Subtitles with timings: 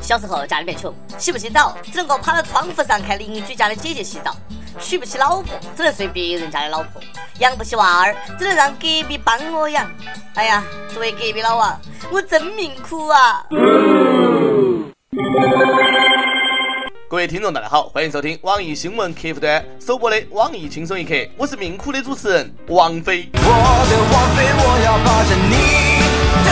[0.00, 4.32] 小时候家里面穷，洗不起澡，只能够趴到窗户上看邻居家的姐姐洗澡；
[4.80, 5.44] 娶不起老婆，
[5.76, 7.00] 只能睡别人家的老婆；
[7.38, 9.88] 养不起娃儿，只能让隔壁帮我养。
[10.34, 13.46] 哎呀，作为隔壁老王，我真命苦啊！
[17.08, 23.28] 各位听众，大家好，欢迎收听网易新闻客户端首播的网易轻松一刻，我是命苦的主持人王菲。
[23.34, 23.44] 我的
[24.10, 25.56] 王菲，我要霸占你
[26.42, 26.50] 的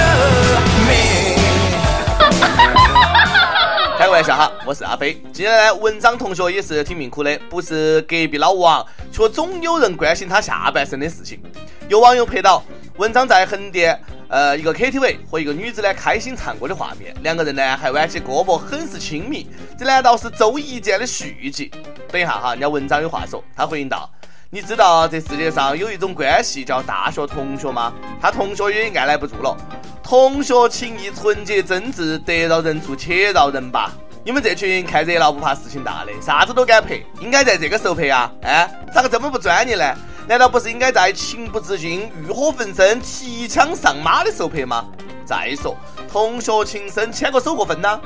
[4.21, 5.15] 大家好，我是阿飞。
[5.33, 11.41] 今天呢，文章同学也是挺命苦的，不是隔壁老王，却总有人关心他下半身的事情。
[11.89, 12.63] 有网友拍到
[12.99, 19.49] 文章在横店呃一个 KTV 和一个女子呢开心唱歌的画面，两个人呢还挽起胳膊，很是亲密。
[19.79, 21.73] 这难道是周一见的续集？
[22.13, 24.07] 等一下哈，人家文章有话说，他回应道
[24.53, 27.91] ：“你知道这世界上有一种关系叫大学同学吗？
[28.21, 29.57] 他同学也按耐不住了。”
[30.05, 33.93] 同学情谊纯洁真挚，得饶人处且饶人吧。
[34.23, 38.31] 你们这群看热闹不怕事情大的，啥子都敢拍，应该在这个时候拍啊？
[38.43, 39.95] 哎，咋个这么不专业呢？
[40.29, 44.85] 难道不是应该在情不自禁、欲火焚身、提枪上马的时候拍吗？
[45.25, 45.75] 再说，
[46.13, 47.99] 同学情深，牵个手过分呢？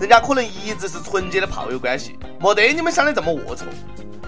[0.00, 3.62] 人家可能一直是纯洁的炮友关系，没得你们想的这么龌龊。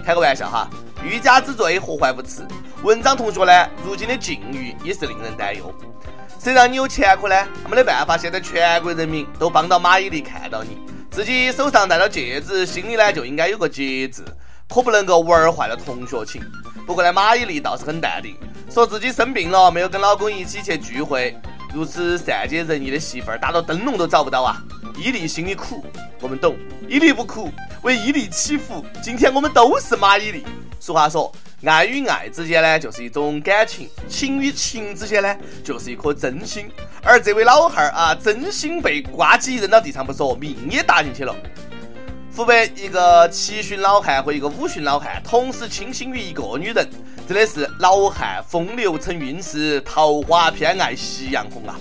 [0.05, 0.69] 开个玩笑哈，
[1.03, 2.47] 欲加之罪，何患无辞？
[2.83, 5.73] 文章同学呢，如今的境遇也是令人担忧。
[6.39, 7.35] 谁让你有前科呢？
[7.69, 10.77] 没得办法，现在全国人民都帮到马伊琍看到你，
[11.13, 14.23] 自己手上戴了戒指，心里呢就应该有个节制，
[14.67, 16.41] 可不能够玩坏了同学情。
[16.87, 18.35] 不过呢，马伊琍倒是很淡定，
[18.67, 21.37] 说自己生病了，没有跟老公一起去聚会。
[21.71, 24.59] 如此善解人意的媳妇儿，打到灯笼都找不到啊！
[24.97, 25.85] 伊琍心里苦，
[26.19, 26.57] 我们懂。
[26.89, 27.51] 伊琍不苦，
[27.83, 28.83] 为伊琍祈福。
[28.99, 30.43] 今天我们都是马伊琍。
[30.79, 31.31] 俗话说。
[31.65, 36.69] 爱与爱之间呢，就是一种感情；情与情之间呢，就是一颗真心。
[37.01, 41.35] 而这位老汉儿啊，真心被呱唧扔到地上不说，命也搭进去了。
[42.35, 46.89] 湖北一个七旬老汉和一个五旬老汉同时倾心于一个女人，
[47.27, 51.79] 真的是老汉风流成韵事，桃花偏爱夕阳红啊！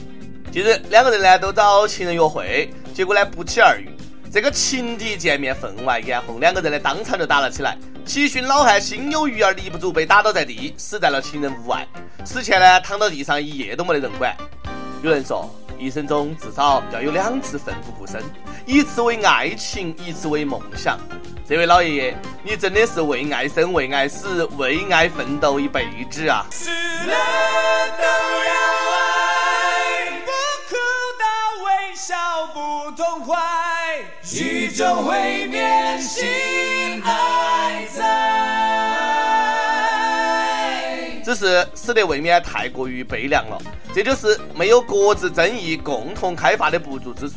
[0.53, 3.88] 近日，两个人呢都找情人约会，结果呢不期而遇。
[4.31, 7.76] 这个情敌见面分外眼红，两个人呢当场就打了起来。
[8.05, 11.87] 七旬老汉心有余而力不足，被打倒在地，死在了情人屋外。
[12.25, 14.37] 死前呢，躺到地上一夜都没得人管。
[15.03, 15.49] 有人说，
[15.79, 18.23] 一生中至少要有两次奋不顾身，
[18.67, 20.99] 一次为爱情，一次为梦想。
[21.49, 26.47] 这位老爷爷，你真的是为爱生，为爱死，为爱奋斗一辈子啊！
[26.51, 27.15] 死了
[27.99, 28.53] 都要
[28.95, 30.31] 爱，不
[30.69, 30.77] 哭
[31.19, 31.25] 到
[31.65, 32.15] 微笑
[32.53, 33.39] 不痛快，
[34.34, 37.52] 宇宙毁灭，心还
[41.34, 43.59] 只是死得未免太过于悲凉了，
[43.94, 47.37] 这就是没有各自争议、共同开发的不足之处。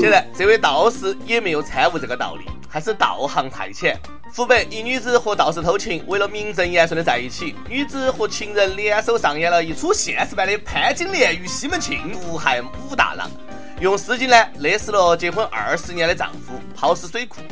[0.00, 3.98] 显然，这位道士也没有参悟这个道理，还是道行太浅。
[4.34, 13.30] 湖北一女子和道士偷情，为了名正言顺的在一起，女子和情人联手上演了一出现实版的潘金莲与西门庆毒害武大郎。
[13.80, 17.42] 用丝巾呢勒死了结婚二十年的丈夫，抛尸水库。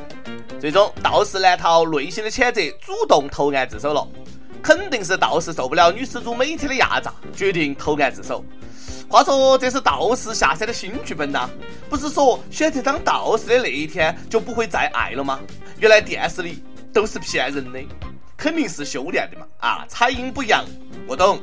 [0.58, 4.06] 最终，道士难逃内心的谴责，主动投案自首了。
[4.64, 8.42] 肯定是道士受不了女施主每天的压榨，决定投案自首。
[9.06, 11.50] 话说，这是道士下山的新剧本呐？
[11.90, 15.38] 不是说选择当道士的那一天就不会再爱了吗？
[15.78, 16.64] 原来电视里
[16.94, 17.78] 都是骗人的，
[18.38, 19.46] 肯定是修炼的嘛！
[19.58, 20.64] 啊，采阴补阳，
[21.06, 21.38] 我懂。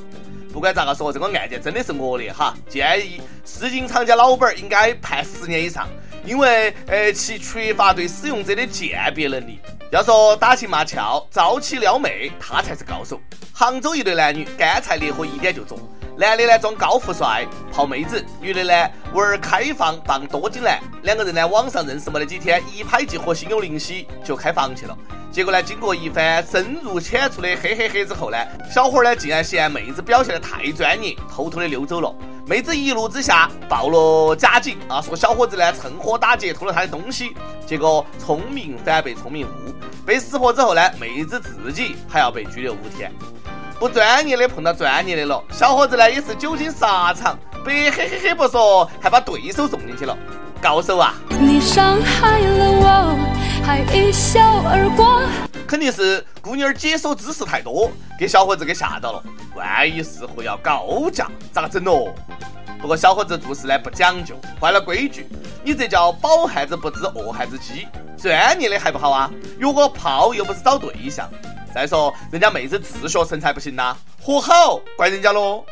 [0.52, 2.56] 不管咋个说，这个案件真的是恶劣哈！
[2.68, 5.88] 建议市井厂家老板应该判十年以上，
[6.26, 9.60] 因为呃其缺乏对使用者的鉴别能力。
[9.92, 13.20] 要说打情骂俏、招妻撩妹，他才是高手。
[13.52, 15.76] 杭州一对男女干柴烈火一点就着，
[16.18, 20.80] 男的呢装高富帅泡妹子，女的呢玩开放傍多金男。
[21.04, 24.98] 两个人呢网上认识没得几天，一拍即合，心有灵犀就开房去了。
[25.30, 28.38] 结果呢，经过一番深入浅出的嘿嘿嘿之后呢，
[28.74, 32.16] 小伙呢竟然嫌妹子表现的太专业，偷偷的溜走了。
[32.48, 37.36] 妹子一怒之下报了假警啊，说小伙子呢趁火打劫偷了他的东西。
[37.66, 39.74] 结果聪明反被聪明误，
[40.06, 43.12] 被识破之后呢，妹子自己还要被拘留五天。
[43.80, 50.18] 不专业的碰到专业的了，小伙子呢也是久经沙场，被嘿嘿嘿不说，还把对手送进去了。
[50.62, 51.16] 高手啊！
[51.30, 53.18] 你伤害了我。
[53.64, 55.22] 还一笑而过，
[55.72, 57.90] 肯定是姑娘解锁姿势太多，
[58.20, 59.24] 给小伙子给吓到了。
[59.56, 62.14] 万一事后要告假，咋整咯？
[62.82, 65.26] 不过小伙子做事呢不讲究，坏了规矩。
[65.64, 67.88] 你这叫饱汉子不知饿汉子饥，
[68.18, 69.32] 专业的还不好啊？
[69.60, 71.30] 约个炮又不是找对象。
[71.74, 75.64] 再说人家妹子自学成才不行呐，活好怪人家喽。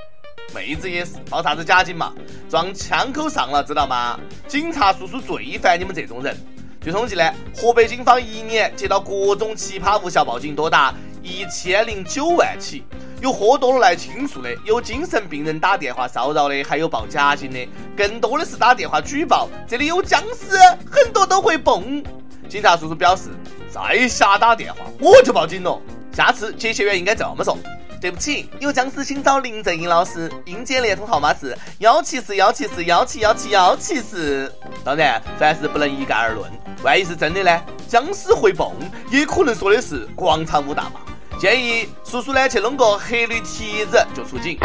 [0.55, 2.13] 妹子也是，报啥子假警嘛？
[2.49, 4.17] 撞枪口上了，知道吗？
[4.47, 6.37] 警察叔叔最烦你们这种人。
[6.81, 12.85] 据统计呢，河北警方一年接到各种奇葩无效报警多达一千零九万起，
[13.21, 17.67] 有喝多了来倾诉的，有精神病人打电话骚扰的，还有报假警的，
[17.97, 20.57] 更多的是打电话举报这里有僵尸，
[20.89, 22.01] 很多都会蹦。
[22.47, 23.23] 警察叔叔表示，
[23.69, 25.77] 再瞎打电话我就报警了。
[26.13, 27.57] 下次接线员应该这么说：
[28.01, 34.49] 对不起，有僵尸请找林正英老师，应接联通号码是幺七四幺七四幺七幺七幺七四。
[34.85, 36.49] 当然，凡事不能一概而论。
[36.81, 37.61] 万一是真的呢？
[37.89, 38.71] 僵尸会蹦，
[39.11, 41.01] 也可能说的是广场舞大妈。
[41.37, 44.57] 建议叔叔呢去弄个黑驴蹄子就出警。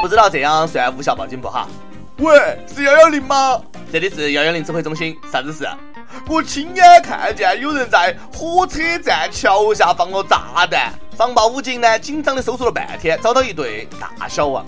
[0.00, 1.66] 不知道这样算无效报警不哈？
[2.18, 3.60] 喂，是幺幺零吗？
[3.92, 5.66] 这里是幺幺零指挥中心，啥子事？
[6.30, 14.64] 我亲眼看见有人在火车站桥下放了炸弹，防暴武警呢紧张的搜索了半天，找到一对大小王。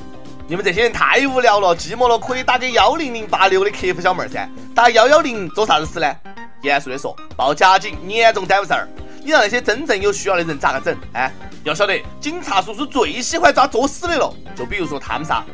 [0.49, 4.51] 你们这些人太无聊了，寂寞了可以打给幺零零八六的客服小妹儿噻。
[4.75, 6.13] 打幺幺零做啥子事呢？
[6.63, 8.89] 严肃的说，报假警，严重耽误事儿。
[9.23, 10.99] 你让那些真正有需要的人咋个整？
[11.13, 11.33] 哎，
[11.63, 14.35] 要晓得，警察叔叔最喜欢抓作死的了。
[14.57, 15.45] 就比如说他们仨，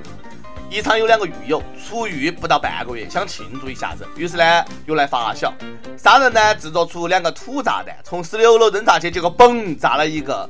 [0.71, 5.51] 宜昌有两个狱友出狱不到半个月，想庆祝一下子，于是呢又来发小，
[5.97, 10.47] 三人呢制作出两个土炸弹，从十六楼扔下去，结果嘣炸了一个。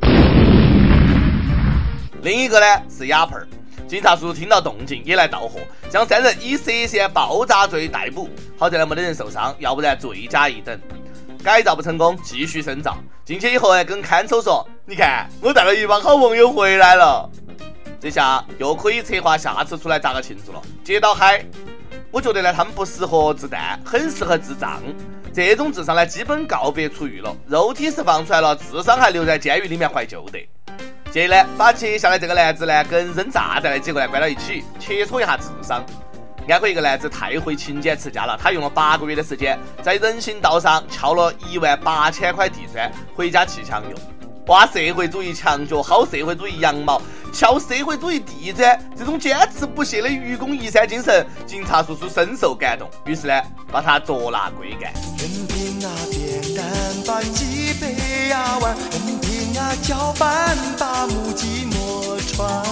[2.22, 3.46] 另一个呢是哑炮儿。
[3.86, 8.28] 警察叔叔听到动静也来到货，将三人以涉嫌爆炸罪逮捕。
[8.58, 10.76] 好在呢没得人受伤，要不然罪加一等。
[11.44, 12.98] 改造不成功，继续深造。
[13.24, 17.30] 进去以后呢，跟看守说：“你看，我带了一帮好朋友回来了。”
[18.00, 20.62] 这下又可以策划下次出来咋个庆祝了。
[20.84, 21.44] 接到嗨，
[22.10, 24.80] 我觉得呢，他们不适合自弹，很适合自葬。
[25.32, 30.38] 这种智商呢，基本告别出狱了，肉体是放出来了，智商还留在监狱里面怀旧的。
[31.10, 35.84] 建议呢，把接下来这个男子呢，跟扔炸弹的几个呢关到一起，切磋一下智商。
[36.48, 43.98] 安徽一个男子太会勤俭持家了，他用了八个月的时间，在人行道上撬了一万八千块地砖，回家砌墙用。
[44.46, 47.02] 挖社会主义墙角，薅社会主义羊毛，
[47.32, 54.92] 撬社会主义地砖，这种坚持不懈的愚公移山精神，警察叔叔深受感动，于是呢，把他捉拿归案。
[59.82, 62.62] 搅拌把木屐磨穿，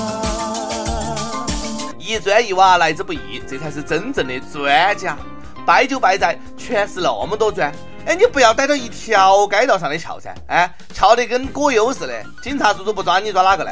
[1.99, 5.17] 一砖一瓦来之不易，这才是真正的专家。
[5.65, 7.73] 败就败在全是那么多砖，
[8.07, 12.23] 哎，你不要逮到一条街道上的撬噻，哎，撬得跟果油似的。
[12.43, 13.71] 警察叔叔不抓你抓哪个呢？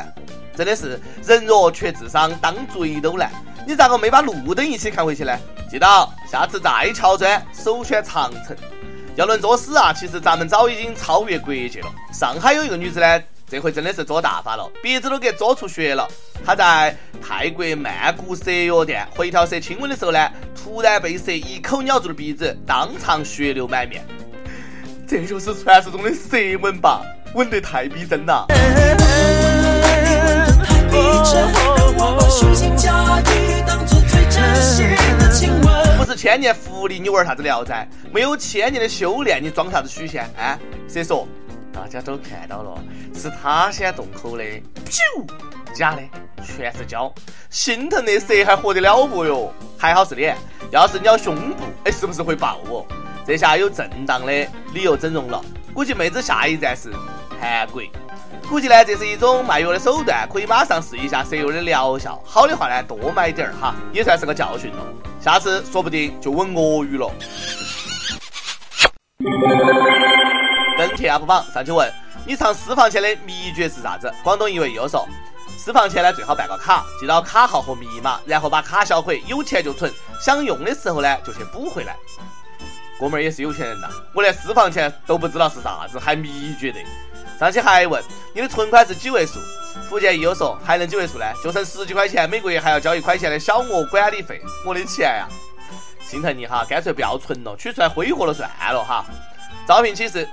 [0.56, 3.30] 真的是人若缺智商当贼都难。
[3.66, 5.36] 你咋个没把路灯一起看回去呢？
[5.70, 8.56] 记到下次再敲砖，首选长城。
[9.16, 11.88] 要论作死啊，其实咱们早已经超越国界了。
[12.12, 16.06] 上海有一个女子呢，这回真的是作大发了，鼻子都给作出血了。
[16.44, 16.94] 她在
[17.26, 24.04] 泰国曼谷蛇药店和一条蛇亲吻的时候呢，突然被蛇一口咬住了鼻子，当场血流满面。
[25.06, 27.02] 这就是传说中的蛇吻吧？
[27.34, 28.46] 吻得太逼真了。
[35.96, 37.88] 不是千年狐狸，你玩啥子聊斋？
[38.12, 40.28] 没有千年的修炼，你装啥子许仙？
[40.36, 41.26] 哎，谁说，
[41.72, 42.78] 大家都看到了，
[43.14, 44.44] 是他先动口的。
[44.44, 45.24] 噗，
[45.74, 46.02] 假的，
[46.44, 47.10] 全是胶。
[47.48, 49.50] 心疼的蛇还活得了不哟？
[49.78, 50.36] 还好是脸，
[50.70, 52.84] 要是咬胸部，哎，是不是会爆哦？
[53.26, 55.42] 这下有正当的理由整容了。
[55.72, 56.92] 估计妹子下一站是
[57.40, 57.80] 韩国。
[58.48, 62.22] 估计呢，这是一种卖药的手段，可以马上试一下蛇药的疗效。
[62.24, 64.78] 好的话呢，多买点儿哈，也算是个教训了。
[65.20, 67.10] 下次说不定就稳鳄鱼了。
[70.76, 71.90] 跟帖 UP 榜上去问
[72.26, 74.12] 你藏私房钱的秘诀是啥子？
[74.22, 75.08] 广东一位友说，
[75.56, 81.96] 私房钱呢最好办个卡，记到卡号和密码，然后把卡销毁，有钱就存，想用的时候呢就去补回来。
[83.00, 86.78] 哥们儿也是有钱人呐，我连私房钱都不知道是啥子，还秘诀的。
[87.38, 89.38] 上去还问你的存款是几位数？
[89.88, 91.24] 福建益友说还能几位数呢？
[91.42, 94.40] 就剩十几块钱，每个月还要交一块钱的小额管理费。
[94.64, 95.28] 我的钱呀，
[96.06, 99.04] 心疼你哈，干脆不要存了，取出来挥霍了算了哈。
[99.66, 100.28] 招聘启事，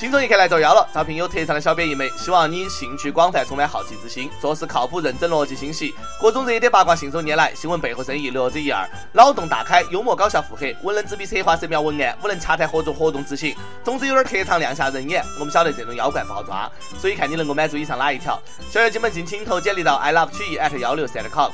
[0.00, 0.88] 轻松一刻来招妖了。
[0.94, 13.54] 招聘有特长的小编一枚，希望你兴趣广泛，充满好奇之心，做事靠谱认真，逻辑清晰，各种热点八卦信手拈来，新闻背后深意略知一二，脑洞大开，幽默搞笑腹黑，文能执笔策划神妙文案，武能洽谈合作活动执行，
[13.84, 15.22] 总之有点特长亮瞎人眼。
[15.38, 18.40] 我们晓得这种妖怪不好抓，所以看你能够满足以上哪一条。
[18.70, 21.50] 小妖精们尽情投简历到 i love 曲艺 at 幺六三 com。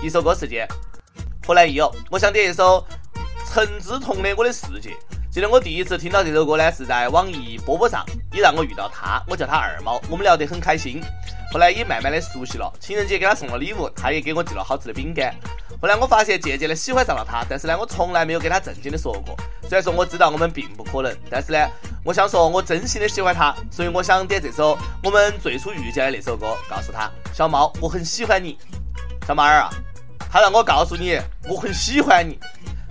[0.00, 0.64] 一首歌时间，
[1.44, 2.86] 河南益友，我想点一首。
[3.56, 4.90] 陈志同的《我的世界》，
[5.30, 11.02] 记得我第一次听到这首歌呢，是在网易波波上，也让我遇到他，我叫他二猫，我们聊得很开心。
[11.50, 15.34] 后来也慢慢的熟悉了，情人节给他送了礼物，他也给我寄了好吃的饼干。
[15.80, 19.34] 后来我发现渐渐的喜欢上了他，但是呢，我从来没有给他正经的说过。
[19.62, 21.66] 虽然说我知道我们并不可能，但是呢，
[22.04, 28.58] 我想说我真心的喜欢他，所以我想点这首我们最初遇见的那首歌，告诉他，小猫，我很喜欢你，
[29.26, 29.70] 小猫儿啊，
[30.30, 32.38] 他让我告诉你，我很喜欢你。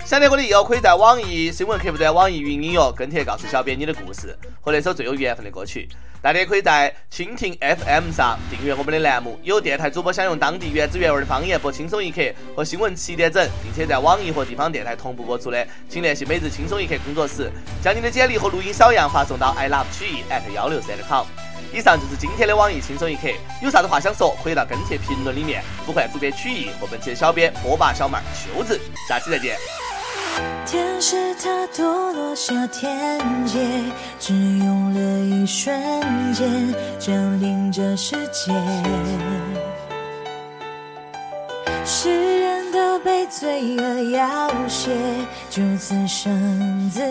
[0.06, 5.90] 想听歌的友可以在网易新闻客户端、网易云音乐跟帖告诉小编你的故事和那首最有缘分的歌曲。
[6.22, 9.40] 大家也可以在蜻蜓 FM 上订阅我们的栏目。
[9.42, 12.22] 有电台主播想用当地原汁原味的方言播《轻松一刻》
[12.56, 17.52] 和新闻七点整，并且在网易和地方电台同步播出的，请联系每日轻松一刻工作室，
[17.84, 21.26] 将你的简历和录音小样发送到 i love 曲艺 at 幺六三 com。
[21.74, 23.28] 以上就是今天的网易轻松一刻，
[23.64, 28.80] 有啥子话想说，可以到跟帖评论里面呼唤主编曲艺和本期的小编波霸小妹秋子。
[29.10, 29.58] 下期再见。
[30.66, 33.60] 天使它堕落下天界，
[34.20, 35.80] 只用了一瞬
[36.34, 38.54] 间，降临这世界。
[41.86, 44.90] 世人都被罪恶要挟，
[45.50, 47.02] 就此生自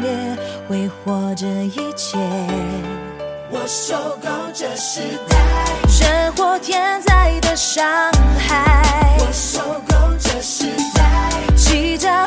[0.00, 0.36] 灭，
[0.68, 2.18] 挥霍这一切。
[3.50, 5.36] 我受够这时代
[6.00, 7.84] 人祸天灾的伤
[8.38, 12.26] 害，我受够这时代欺诈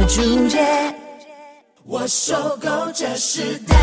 [0.00, 0.58] 的注解。
[1.84, 3.76] 我受够这时代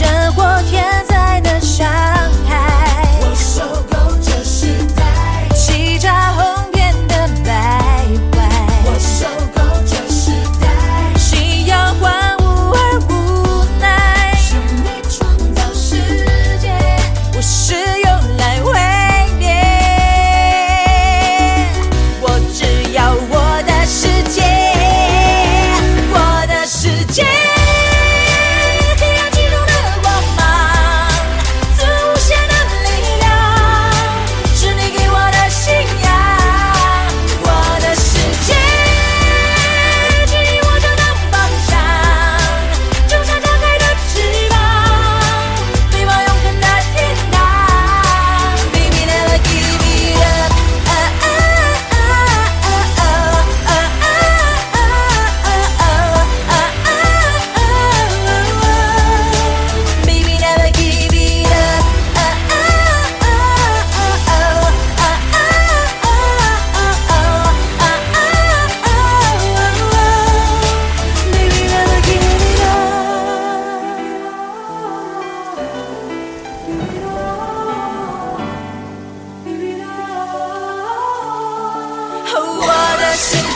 [0.00, 1.86] 人祸天灾的伤
[2.48, 4.66] 害，我受够这时
[4.96, 6.71] 代欺诈哄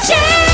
[0.09, 0.46] change.